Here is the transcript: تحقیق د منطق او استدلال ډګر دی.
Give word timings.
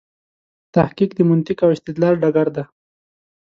تحقیق 0.75 1.11
د 1.15 1.19
منطق 1.29 1.57
او 1.65 1.69
استدلال 1.75 2.13
ډګر 2.21 2.47
دی. 2.55 2.63